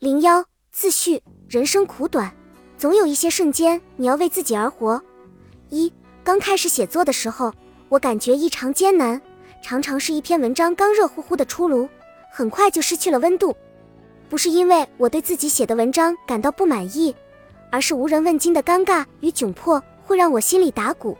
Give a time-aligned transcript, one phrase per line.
[0.00, 0.42] 零幺
[0.72, 2.34] 自序：人生苦短，
[2.78, 4.98] 总有一些瞬间你要为自己而活。
[5.68, 5.92] 一
[6.24, 7.52] 刚开始写作的时候，
[7.90, 9.20] 我感觉异常艰难，
[9.62, 11.86] 常常是一篇文章刚热乎乎的出炉，
[12.32, 13.54] 很快就失去了温度。
[14.30, 17.14] 不是因为我对自己写的文章感到不满意，
[17.70, 21.14] 而是无人问津的尴尬与窘迫会让我心里打鼓。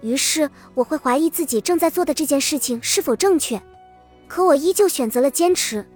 [0.00, 3.62] 于是我会怀疑自己正在做的这件事情是否正确。
[4.26, 5.88] 可我依旧选择了坚持，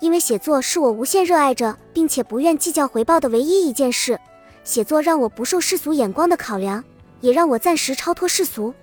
[0.00, 4.18] 因为写作是我无限热爱着并且不愿计较回报的唯一一件事。
[4.64, 6.82] 写作让我不受世俗眼光的考量，
[7.20, 8.74] 也让我暂时超脱世俗，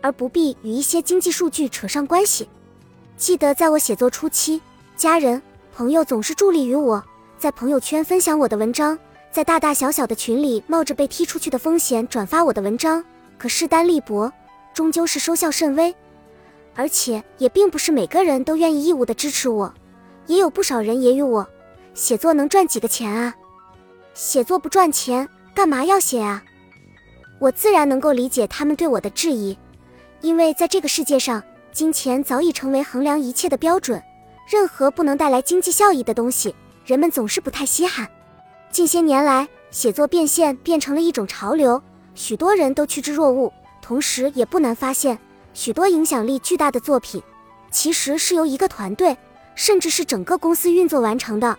[0.00, 2.48] 而不必与一些经济数据扯上关系。
[3.16, 4.60] 记得在我写作初期，
[4.96, 5.40] 家人。
[5.74, 7.04] 朋友总是助力于我，
[7.38, 8.98] 在朋友圈分享我的文章，
[9.30, 13.04] 在大大小小的群里冒着被踢出去的风险转发我的文章。
[13.36, 14.32] 可势单力薄，
[14.72, 15.94] 终究是收效甚微，
[16.74, 19.74] 而且也并不是每个人都愿意义务的支持我，
[20.26, 21.46] 也有不少人揶揄我：
[21.94, 23.34] 写作能赚几个钱啊？
[24.14, 26.42] 写作不赚钱，干嘛要写啊？
[27.38, 29.56] 我自然能够理解他们对我的质疑，
[30.20, 34.02] 因为在这个世界上，金钱早已成为衡量一切的标准。
[34.48, 38.08] 任何不能带来经济效益的东西，人们总是不太稀罕。
[38.70, 41.82] 近些年来，写作变现变成了一种潮流，
[42.14, 43.52] 许多人都趋之若鹜。
[43.82, 45.18] 同时，也不难发现，
[45.52, 47.22] 许多影响力巨大的作品，
[47.70, 49.16] 其实是由一个团队，
[49.56, 51.58] 甚至是整个公司运作完成的。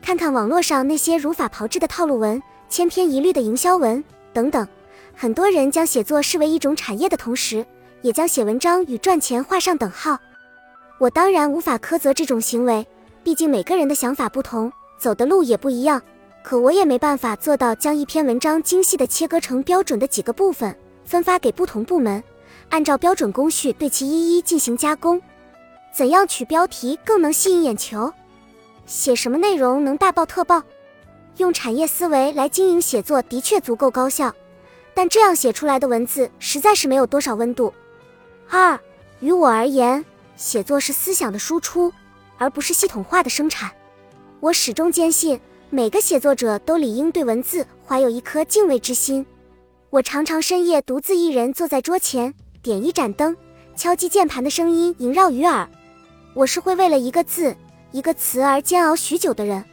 [0.00, 4.66] 看看网络上那些如法炮制的套路文、千篇一律的营销文等等，
[5.14, 7.66] 很多人将写作视为一种产业的同时，
[8.02, 10.16] 也将写文章与赚钱画上等号。
[10.98, 12.86] 我当然无法苛责这种行为，
[13.24, 16.00] 毕竟每个人的想法不同，走的路也不一样。
[16.42, 22.22] 可我也没办法做到将一篇文章精细的切割成标准的几个部分，分发给不同部门，
[22.70, 25.20] 按照标准工序对其一一进行加工。
[25.92, 28.12] 怎样取标题更能吸引眼球？
[28.86, 30.62] 写什么内容能大爆特爆？
[31.36, 34.34] 用产业思维来经营写作的确足够高效，
[34.94, 37.72] 但这样写出来的文字实在是没有多少温度。
[38.48, 38.78] 二，
[39.20, 40.04] 于我而言。
[40.36, 41.92] 写作是思想的输出，
[42.38, 43.70] 而不是系统化的生产。
[44.40, 49.26] 我始终坚信，每个写作者都理应对文字怀有一颗敬畏之心。
[49.90, 53.36] 我常常深夜独自一人坐在桌前，点一盏灯，
[53.76, 55.68] 敲击键盘的声音萦绕于耳。
[56.34, 57.56] 我是会为了一个字、
[57.90, 59.64] 一个词而煎熬许久的人，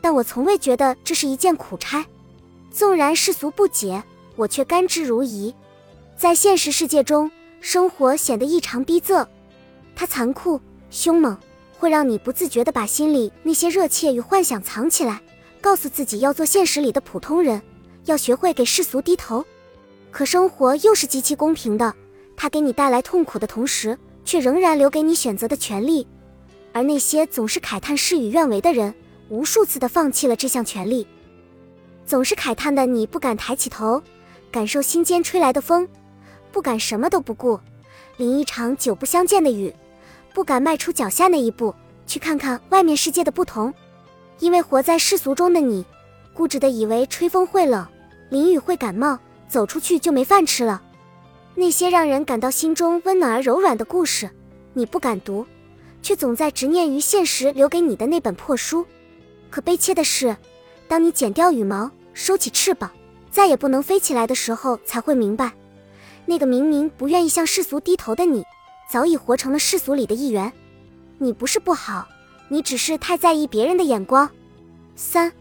[0.00, 2.04] 但我从未觉得这是一件苦差。
[2.70, 4.02] 纵然世俗不解，
[4.36, 5.54] 我却甘之如饴。
[6.16, 7.30] 在现实世界中，
[7.60, 9.26] 生活显得异常逼仄。
[9.94, 11.36] 它残酷凶猛，
[11.78, 15.20] 会让你不自觉地把心里那些热切与幻想藏起来，
[15.60, 17.60] 告诉自己要做现实里的普通人，
[18.04, 19.44] 要学会给世俗低头。
[20.10, 21.94] 可生活又是极其公平的，
[22.36, 26.06] 它给你带来痛苦的同时，却仍然留给你选择的权利。
[26.72, 28.94] 而那些总是慨叹事与愿违的人，
[29.28, 31.06] 无数次的放弃了这项权利。
[32.06, 34.02] 总是慨叹的你，不敢抬起头，
[34.50, 35.86] 感受心间吹来的风，
[36.50, 37.60] 不敢什么都不顾，
[38.16, 39.72] 淋一场久不相见的雨。
[40.34, 41.74] 不敢迈出脚下那一步，
[42.06, 43.72] 去看看外面世界的不同，
[44.38, 45.84] 因为活在世俗中的你，
[46.32, 47.86] 固执的以为吹风会冷，
[48.30, 50.80] 淋雨会感冒，走出去就没饭吃了。
[51.54, 54.30] 那些让人感到心中温暖而柔软的故事，
[54.72, 55.46] 你不敢读，
[56.02, 58.86] 却总在执念于现实留给你的那本破书。
[59.50, 60.36] 可悲切的是，
[60.88, 62.90] 当你剪掉羽毛，收起翅膀，
[63.30, 65.52] 再也不能飞起来的时候，才会明白，
[66.24, 68.42] 那个明明不愿意向世俗低头的你。
[68.90, 70.52] 早已活成了世俗里的一员。
[71.18, 72.06] 你不是不好，
[72.48, 74.28] 你只是太在意别人的眼光。
[74.96, 75.32] 三，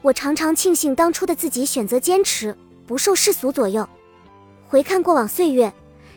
[0.00, 3.86] 我常常庆幸当初的自己选择坚持，不受世俗左右。
[4.68, 5.72] 回看过往岁月，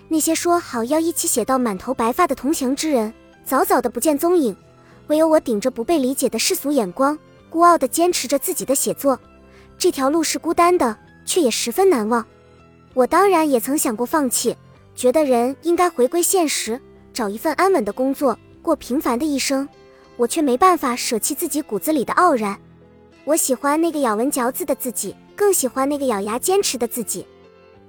[0.08, 3.14] 那些说好要一起写到满头白发的同行之人，
[3.44, 4.56] 早早的不见踪影。
[5.08, 7.18] 唯有我顶着不被理解的世俗眼光，
[7.50, 9.18] 孤傲的坚持着自己的写作。
[9.78, 12.26] 这条路是孤单的，却也十分难忘。
[12.94, 14.56] 我当然也曾想过放弃。
[14.96, 16.82] 觉得人应该回归现实，
[17.14, 19.70] 找一份安稳的工作，过平凡的一生。
[20.16, 22.58] 我却没办法舍弃自己骨子里的傲然。
[23.24, 27.24] 我喜欢那个咬文嚼字的自己，更喜欢那个咬牙坚持的自己。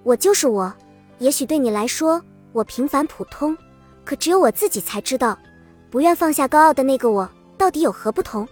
[0.08, 0.72] 我就是我。
[1.18, 2.22] 也许对你来说，
[2.54, 3.54] 我平凡普通，
[4.06, 5.38] 可只有我自己才知道，
[5.90, 7.28] 不愿放下高傲的那个我
[7.58, 8.48] 到底有何不同。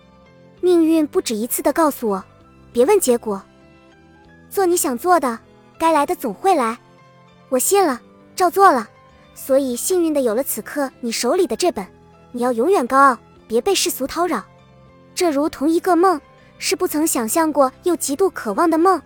[0.61, 2.23] 命运不止一次的告诉我，
[2.75, 3.41] 别问结果，
[4.51, 5.39] 做你想做的，
[5.79, 6.77] 该来的总会来。
[7.49, 8.03] 我信了。
[8.35, 8.87] 照做了，
[9.35, 11.87] 所以幸运的有了此刻你手里的这本。
[12.33, 13.19] 你要永远高傲，
[13.49, 14.45] 别被世俗叨扰。
[15.15, 16.21] 这如同一个梦，
[16.59, 19.01] 是不曾想象过又极度渴望的梦。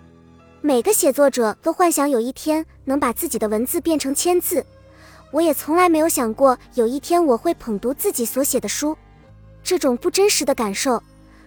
[0.62, 4.65] 每个写作者都幻想有一天能把自己的文字变成千字，
[5.31, 8.95] 我也从来没有想过有一天我会捧读自己所写的书。
[9.62, 11.03] 这种不真实的感受，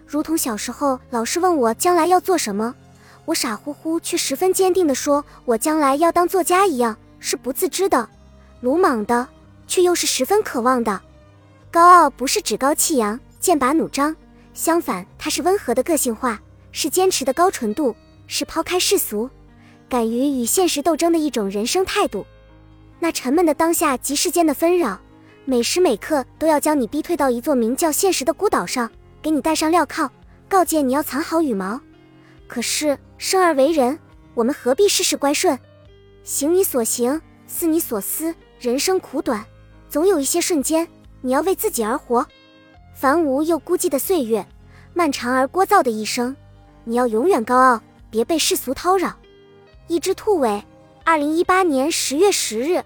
[0.08, 2.74] 如同小时候老师问我将来要做什么，
[3.26, 8.10] 我傻乎乎却十分坚定地说我将来要当作家一样，是不自知的、
[8.62, 9.28] 鲁莽的，
[9.68, 11.00] 却又是十分渴望的。
[11.70, 14.16] 高傲不是趾高气扬、剑拔弩张，
[14.56, 17.96] 相反，它是温和的个性化，是坚持的高纯度，
[18.28, 19.30] 是抛开世俗，
[19.90, 22.26] 敢于与现实斗争的一种人生态度。
[23.00, 25.00] 那沉闷的当下及世间的纷扰，
[25.46, 28.90] 每时每刻都要将你逼退到一座名叫现实的孤岛上，
[29.22, 30.10] 给你戴上镣铐，
[30.48, 31.80] 告诫你要藏好羽毛。
[32.48, 34.00] 可是生而为人，
[34.34, 35.60] 我们何必事事乖顺？
[36.24, 38.34] 行你所行，思你所思。
[38.60, 39.44] 人生苦短，
[39.90, 40.88] 总有一些瞬间。
[41.20, 42.26] 你要为自己而活，
[42.94, 44.46] 繁无又孤寂的岁月，
[44.94, 46.36] 漫长而聒噪的一生，
[46.86, 47.82] 你要永远高傲，
[48.14, 49.12] 别被世俗叨扰。
[49.88, 50.64] 一只兔尾，
[51.04, 52.84] 二零一八年十月十日。